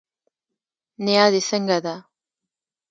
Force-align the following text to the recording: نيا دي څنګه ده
نيا 1.03 1.25
دي 1.33 1.41
څنګه 1.49 1.77
ده 1.85 1.95